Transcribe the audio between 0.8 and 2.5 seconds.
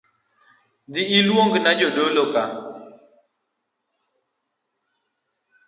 Dhii ilungna jodolo ka